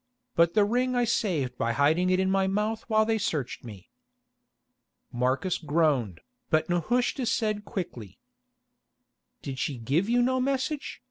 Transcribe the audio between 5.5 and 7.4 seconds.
groaned, but Nehushta